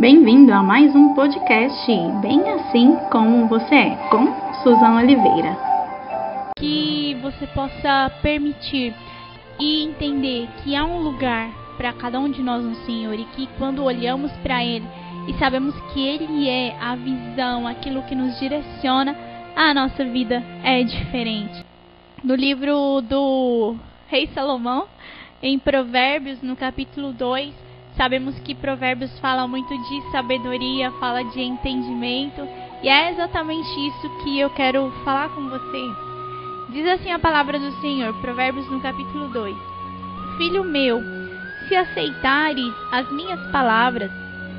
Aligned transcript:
Bem-vindo 0.00 0.50
a 0.50 0.62
mais 0.62 0.96
um 0.96 1.12
podcast 1.12 1.86
Bem 2.22 2.40
Assim 2.52 2.96
Como 3.12 3.46
Você 3.48 3.74
É, 3.74 3.96
com 4.08 4.32
Suzana 4.62 5.02
Oliveira. 5.02 5.54
Que 6.56 7.18
você 7.20 7.46
possa 7.48 8.10
permitir 8.22 8.94
e 9.58 9.82
entender 9.84 10.48
que 10.64 10.74
há 10.74 10.86
um 10.86 11.02
lugar 11.02 11.50
para 11.76 11.92
cada 11.92 12.18
um 12.18 12.30
de 12.30 12.42
nós 12.42 12.64
no 12.64 12.76
Senhor 12.86 13.12
e 13.12 13.26
que 13.36 13.46
quando 13.58 13.84
olhamos 13.84 14.32
para 14.38 14.64
Ele 14.64 14.86
e 15.28 15.34
sabemos 15.34 15.74
que 15.92 16.00
Ele 16.00 16.48
é 16.48 16.74
a 16.80 16.96
visão, 16.96 17.66
aquilo 17.66 18.02
que 18.04 18.14
nos 18.14 18.40
direciona, 18.40 19.14
a 19.54 19.74
nossa 19.74 20.02
vida 20.02 20.42
é 20.64 20.82
diferente. 20.82 21.62
No 22.24 22.34
livro 22.34 23.02
do 23.02 23.76
Rei 24.08 24.28
Salomão, 24.28 24.86
em 25.42 25.58
Provérbios, 25.58 26.40
no 26.40 26.56
capítulo 26.56 27.12
2, 27.12 27.52
sabemos 28.00 28.34
que 28.40 28.54
Provérbios 28.54 29.10
fala 29.18 29.46
muito 29.46 29.76
de 29.76 30.10
sabedoria, 30.10 30.90
fala 30.92 31.22
de 31.22 31.38
entendimento, 31.42 32.48
e 32.82 32.88
é 32.88 33.10
exatamente 33.12 33.68
isso 33.88 34.08
que 34.22 34.40
eu 34.40 34.48
quero 34.48 34.90
falar 35.04 35.28
com 35.28 35.50
você. 35.50 35.84
Diz 36.70 36.86
assim 36.86 37.12
a 37.12 37.18
palavra 37.18 37.58
do 37.58 37.70
Senhor, 37.82 38.14
Provérbios 38.22 38.66
no 38.70 38.80
capítulo 38.80 39.28
2: 39.28 39.54
Filho 40.38 40.64
meu, 40.64 41.02
se 41.68 41.76
aceitares 41.76 42.72
as 42.90 43.06
minhas 43.12 43.38
palavras 43.50 44.10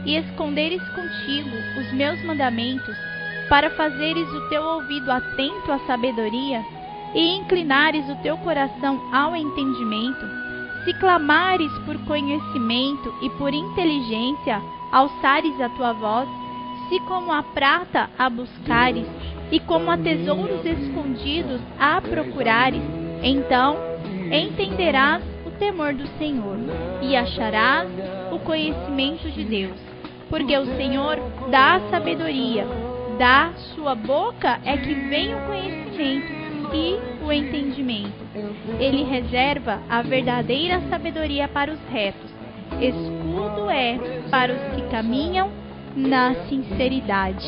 e 0.05 0.17
esconderes 0.17 0.87
contigo 0.89 1.49
os 1.79 1.91
meus 1.93 2.23
mandamentos, 2.23 2.95
para 3.49 3.71
fazeres 3.71 4.29
o 4.29 4.49
teu 4.49 4.61
ouvido 4.61 5.11
atento 5.11 5.71
à 5.71 5.79
sabedoria 5.87 6.63
e 7.15 7.37
inclinares 7.37 8.07
o 8.07 8.15
teu 8.21 8.37
coração 8.37 9.01
ao 9.11 9.35
entendimento, 9.35 10.29
se 10.83 10.93
clamares 10.93 11.71
por 11.85 11.97
conhecimento 12.05 13.13
e 13.21 13.29
por 13.31 13.53
inteligência, 13.53 14.61
alçares 14.91 15.59
a 15.61 15.69
tua 15.69 15.93
voz, 15.93 16.27
se 16.89 16.99
como 17.01 17.31
a 17.31 17.43
prata 17.43 18.09
a 18.17 18.29
buscares 18.29 19.07
e 19.51 19.59
como 19.59 19.91
a 19.91 19.97
tesouros 19.97 20.65
escondidos 20.65 21.61
a 21.79 22.01
procurares, 22.01 22.81
então 23.21 23.77
entenderás 24.31 25.23
o 25.45 25.51
temor 25.51 25.93
do 25.93 26.07
Senhor 26.17 26.57
e 27.01 27.15
acharás 27.15 27.89
o 28.31 28.39
conhecimento 28.39 29.29
de 29.29 29.43
Deus. 29.43 29.79
Porque 30.29 30.57
o 30.57 30.65
Senhor 30.77 31.17
dá 31.49 31.75
a 31.75 31.89
sabedoria, 31.89 32.65
da 33.19 33.51
sua 33.75 33.93
boca 33.93 34.59
é 34.65 34.77
que 34.77 34.93
vem 34.93 35.35
o 35.35 35.45
conhecimento 35.45 36.40
e 36.73 36.97
o 37.23 37.31
entendimento. 37.31 38.13
Ele 38.79 39.03
reserva 39.03 39.79
a 39.89 40.01
verdadeira 40.01 40.81
sabedoria 40.89 41.47
para 41.47 41.71
os 41.71 41.79
retos. 41.89 42.31
Escudo 42.79 43.69
é 43.69 43.99
para 44.29 44.53
os 44.53 44.75
que 44.75 44.81
caminham 44.89 45.49
na 45.95 46.35
sinceridade. 46.47 47.45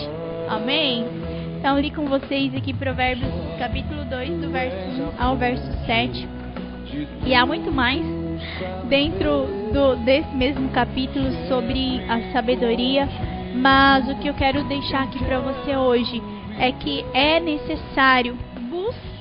Amém? 0.49 1.05
Então, 1.57 1.79
li 1.79 1.89
com 1.91 2.05
vocês 2.05 2.53
aqui 2.53 2.73
Provérbios 2.73 3.31
capítulo 3.57 4.03
2, 4.05 4.41
do 4.41 4.51
verso 4.51 5.01
1 5.17 5.23
ao 5.23 5.37
verso 5.37 5.71
7. 5.85 6.27
E 7.25 7.33
há 7.33 7.45
muito 7.45 7.71
mais 7.71 8.05
dentro 8.89 9.47
do, 9.71 9.95
desse 10.03 10.35
mesmo 10.35 10.69
capítulo 10.69 11.31
sobre 11.47 12.01
a 12.09 12.33
sabedoria 12.33 13.07
mas 13.53 14.09
o 14.09 14.15
que 14.15 14.27
eu 14.27 14.33
quero 14.33 14.63
deixar 14.63 15.03
aqui 15.03 15.19
para 15.23 15.39
você 15.39 15.75
hoje 15.75 16.21
é 16.57 16.71
que 16.71 17.05
é 17.13 17.39
necessário 17.39 18.37
buscar 18.69 19.12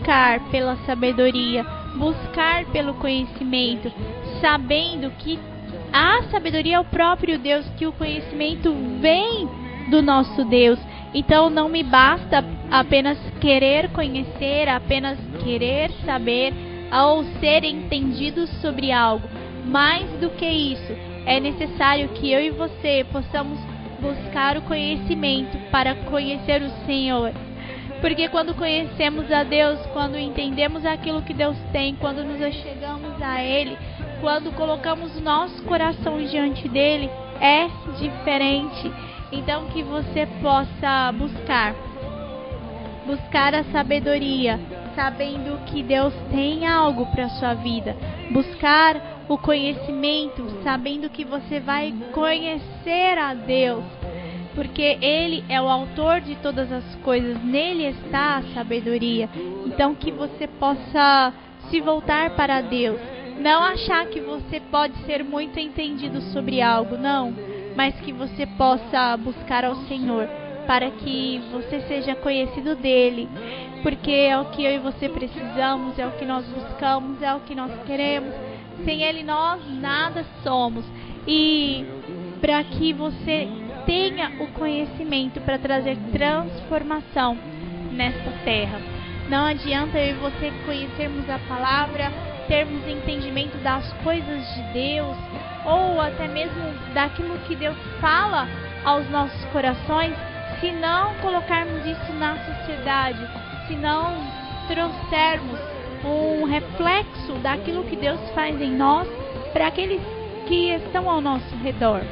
pela 0.50 0.76
sabedoria, 0.86 1.64
buscar 1.96 2.64
pelo 2.66 2.94
conhecimento, 2.94 3.92
sabendo 4.40 5.10
que 5.18 5.38
a 5.92 6.22
sabedoria 6.30 6.76
é 6.76 6.80
o 6.80 6.84
próprio 6.84 7.38
Deus, 7.38 7.68
que 7.76 7.86
o 7.86 7.92
conhecimento 7.92 8.74
vem 9.00 9.48
do 9.90 10.02
nosso 10.02 10.44
Deus. 10.44 10.78
Então 11.14 11.50
não 11.50 11.68
me 11.68 11.82
basta 11.82 12.44
apenas 12.70 13.18
querer 13.40 13.90
conhecer, 13.90 14.68
apenas 14.68 15.18
querer 15.44 15.90
saber 16.04 16.54
ou 16.92 17.24
ser 17.40 17.64
entendido 17.64 18.46
sobre 18.60 18.90
algo. 18.90 19.28
Mais 19.66 20.08
do 20.18 20.30
que 20.30 20.46
isso, 20.46 20.92
é 21.26 21.38
necessário 21.38 22.08
que 22.08 22.32
eu 22.32 22.40
e 22.40 22.50
você 22.50 23.06
possamos 23.12 23.58
buscar 24.00 24.56
o 24.56 24.62
conhecimento 24.62 25.56
para 25.70 25.94
conhecer 25.94 26.62
o 26.62 26.86
Senhor. 26.86 27.32
Porque 28.02 28.28
quando 28.28 28.52
conhecemos 28.54 29.30
a 29.30 29.44
Deus, 29.44 29.78
quando 29.92 30.18
entendemos 30.18 30.84
aquilo 30.84 31.22
que 31.22 31.32
Deus 31.32 31.56
tem, 31.70 31.94
quando 31.94 32.24
nos 32.24 32.42
achegamos 32.42 33.22
a 33.22 33.42
Ele, 33.42 33.78
quando 34.20 34.52
colocamos 34.52 35.18
nosso 35.20 35.62
coração 35.62 36.18
diante 36.22 36.68
dele, 36.68 37.08
é 37.40 37.68
diferente. 37.98 38.92
Então 39.30 39.66
que 39.66 39.84
você 39.84 40.26
possa 40.42 41.12
buscar 41.12 41.74
buscar 43.06 43.54
a 43.54 43.64
sabedoria, 43.64 44.60
sabendo 44.94 45.58
que 45.66 45.82
Deus 45.82 46.14
tem 46.30 46.66
algo 46.66 47.06
para 47.06 47.28
sua 47.30 47.54
vida. 47.54 47.96
Buscar 48.30 49.24
o 49.28 49.36
conhecimento, 49.38 50.48
sabendo 50.62 51.10
que 51.10 51.24
você 51.24 51.60
vai 51.60 51.92
conhecer 52.12 53.18
a 53.18 53.34
Deus, 53.34 53.84
porque 54.54 54.98
Ele 55.00 55.44
é 55.48 55.60
o 55.60 55.68
autor 55.68 56.20
de 56.20 56.36
todas 56.36 56.70
as 56.70 56.94
coisas, 56.96 57.42
nele 57.42 57.86
está 57.86 58.36
a 58.36 58.42
sabedoria. 58.54 59.28
Então, 59.66 59.94
que 59.94 60.10
você 60.10 60.46
possa 60.46 61.32
se 61.70 61.80
voltar 61.80 62.30
para 62.36 62.60
Deus. 62.60 63.00
Não 63.38 63.62
achar 63.62 64.06
que 64.06 64.20
você 64.20 64.60
pode 64.60 64.94
ser 65.04 65.24
muito 65.24 65.58
entendido 65.58 66.20
sobre 66.32 66.60
algo, 66.60 66.96
não, 66.96 67.34
mas 67.74 67.94
que 68.00 68.12
você 68.12 68.46
possa 68.46 69.16
buscar 69.16 69.64
ao 69.64 69.74
Senhor 69.86 70.28
para 70.66 70.90
que 70.90 71.42
você 71.50 71.80
seja 71.82 72.14
conhecido 72.14 72.76
dele, 72.76 73.28
porque 73.82 74.12
é 74.12 74.38
o 74.38 74.44
que 74.46 74.62
eu 74.64 74.72
e 74.72 74.78
você 74.78 75.08
precisamos, 75.08 75.98
é 75.98 76.06
o 76.06 76.12
que 76.12 76.24
nós 76.24 76.46
buscamos, 76.46 77.20
é 77.20 77.34
o 77.34 77.40
que 77.40 77.54
nós 77.54 77.72
queremos. 77.84 78.32
Sem 78.84 79.02
ele 79.02 79.22
nós 79.22 79.60
nada 79.80 80.24
somos. 80.42 80.84
E 81.26 81.84
para 82.40 82.62
que 82.64 82.92
você 82.92 83.48
tenha 83.86 84.32
o 84.40 84.46
conhecimento 84.48 85.40
para 85.40 85.58
trazer 85.58 85.96
transformação 86.12 87.36
nesta 87.92 88.30
terra. 88.44 88.80
Não 89.28 89.46
adianta 89.46 89.98
eu 89.98 90.16
e 90.16 90.18
você 90.18 90.52
conhecermos 90.66 91.28
a 91.28 91.38
palavra, 91.48 92.12
termos 92.48 92.86
entendimento 92.86 93.56
das 93.58 93.92
coisas 94.04 94.54
de 94.54 94.62
Deus, 94.72 95.16
ou 95.64 96.00
até 96.00 96.28
mesmo 96.28 96.62
daquilo 96.92 97.38
que 97.46 97.56
Deus 97.56 97.76
fala 98.00 98.48
aos 98.84 99.08
nossos 99.10 99.44
corações, 99.46 100.14
se 100.60 100.70
não 100.72 101.14
colocarmos 101.16 101.84
isso 101.86 102.12
na 102.14 102.36
sociedade, 102.44 103.18
se 103.66 103.74
não 103.74 104.14
trouxermos 104.68 105.58
um 106.04 106.44
reflexo 106.44 107.32
daquilo 107.42 107.84
que 107.84 107.96
Deus 107.96 108.20
faz 108.34 108.60
em 108.60 108.72
nós 108.72 109.08
para 109.52 109.68
aqueles 109.68 110.00
que 110.46 110.70
estão 110.70 111.08
ao 111.08 111.20
nosso 111.20 111.54
redor. 111.62 112.02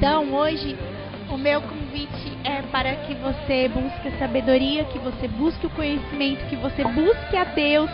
Então, 0.00 0.32
hoje, 0.32 0.78
o 1.28 1.36
meu 1.36 1.60
convite 1.60 2.32
é 2.42 2.62
para 2.72 2.96
que 3.04 3.14
você 3.16 3.68
busque 3.68 4.08
a 4.08 4.18
sabedoria, 4.18 4.84
que 4.84 4.98
você 4.98 5.28
busque 5.28 5.66
o 5.66 5.70
conhecimento, 5.70 6.46
que 6.46 6.56
você 6.56 6.82
busque 6.84 7.36
a 7.36 7.44
Deus, 7.44 7.90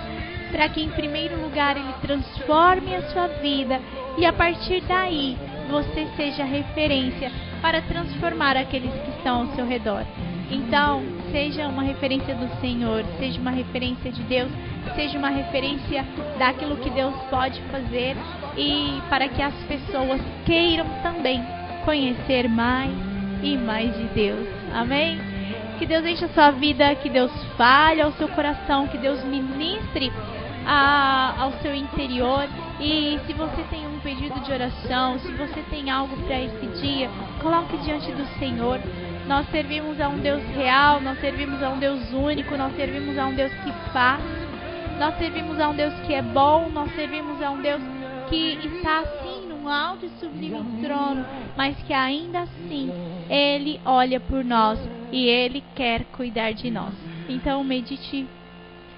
para 0.53 0.69
que, 0.69 0.81
em 0.81 0.91
primeiro 0.91 1.37
lugar, 1.43 1.77
Ele 1.77 1.93
transforme 2.01 2.95
a 2.95 3.03
sua 3.11 3.27
vida 3.27 3.81
e, 4.17 4.25
a 4.25 4.33
partir 4.33 4.83
daí, 4.83 5.37
você 5.69 6.07
seja 6.17 6.45
referência 6.45 7.33
para 7.61 7.83
transformar 7.83 8.57
aqueles 8.57 8.93
que 9.03 9.11
estão 9.11 9.41
ao 9.41 9.57
seu 9.57 9.67
redor. 9.67 10.05
Então, 10.49 11.03
seja 11.33 11.67
uma 11.67 11.83
referência 11.83 12.37
do 12.37 12.49
Senhor, 12.61 13.05
seja 13.19 13.41
uma 13.41 13.51
referência 13.51 14.13
de 14.13 14.23
Deus, 14.23 14.53
seja 14.95 15.19
uma 15.19 15.31
referência 15.31 16.07
daquilo 16.39 16.77
que 16.77 16.91
Deus 16.91 17.17
pode 17.29 17.61
fazer 17.63 18.17
e 18.57 19.03
para 19.11 19.29
que 19.29 19.43
as 19.43 19.55
pessoas 19.65 20.21
queiram 20.45 20.87
também 21.03 21.56
conhecer 21.87 22.49
mais 22.49 22.91
e 23.43 23.57
mais 23.57 23.97
de 23.97 24.05
Deus. 24.09 24.47
Amém? 24.75 25.19
Que 25.79 25.87
Deus 25.87 26.05
encha 26.05 26.27
a 26.27 26.29
sua 26.31 26.51
vida, 26.51 26.95
que 26.97 27.09
Deus 27.09 27.31
fale 27.57 28.03
ao 28.03 28.13
seu 28.13 28.29
coração, 28.29 28.89
que 28.89 28.99
Deus 28.99 29.23
ministre 29.25 30.13
a, 30.67 31.35
ao 31.39 31.53
seu 31.63 31.75
interior. 31.75 32.47
E 32.81 33.19
se 33.27 33.33
você 33.33 33.63
tem 33.71 33.87
um 33.87 34.01
pedido 34.01 34.39
de 34.41 34.53
oração, 34.53 35.19
se 35.21 35.31
você 35.33 35.63
tem 35.71 35.89
algo 35.89 36.17
para 36.23 36.41
esse 36.41 36.67
dia, 36.81 37.09
coloque 37.41 37.77
diante 37.79 38.11
do 38.13 38.27
Senhor. 38.39 38.81
Nós 39.29 39.49
servimos 39.51 40.01
a 40.01 40.09
um 40.09 40.19
Deus 40.19 40.43
real, 40.57 41.01
nós 41.01 41.21
servimos 41.21 41.63
a 41.63 41.71
um 41.71 41.79
Deus 41.79 42.13
único, 42.13 42.57
nós 42.57 42.75
servimos 42.75 43.17
a 43.17 43.27
um 43.27 43.35
Deus 43.35 43.53
que 43.53 43.73
faz, 43.93 44.23
nós 44.99 45.17
servimos 45.19 45.61
a 45.61 45.69
um 45.69 45.75
Deus 45.75 45.95
que 46.07 46.15
é 46.15 46.23
bom, 46.23 46.69
nós 46.73 46.93
servimos 46.95 47.41
a 47.43 47.51
um 47.51 47.61
Deus 47.61 47.83
que 48.29 48.59
está 48.65 49.05
alto 49.69 50.07
e 50.07 50.11
sublime 50.21 50.83
trono, 50.83 51.25
mas 51.57 51.77
que 51.83 51.93
ainda 51.93 52.41
assim 52.41 52.91
Ele 53.29 53.81
olha 53.85 54.21
por 54.21 54.45
nós 54.45 54.79
e 55.13 55.27
Ele 55.27 55.63
quer 55.75 56.05
cuidar 56.17 56.53
de 56.53 56.71
nós. 56.71 56.95
Então 57.29 57.63
medite, 57.65 58.27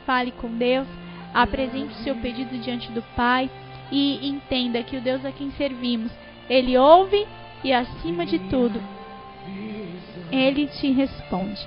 fale 0.05 0.31
com 0.33 0.49
Deus, 0.57 0.87
apresente 1.35 1.95
o 1.95 2.05
seu 2.05 2.15
pedido 2.17 2.59
diante 2.59 2.91
do 2.93 3.03
Pai 3.17 3.51
e 3.91 4.29
entenda 4.29 4.83
que 4.83 4.97
o 4.97 5.01
Deus 5.01 5.25
a 5.25 5.33
quem 5.33 5.51
servimos, 5.53 6.13
Ele 6.49 6.77
ouve 6.77 7.27
e 7.65 7.73
acima 7.73 8.25
de 8.25 8.39
tudo, 8.39 8.81
ele 10.31 10.67
te 10.67 10.91
responde. 10.93 11.67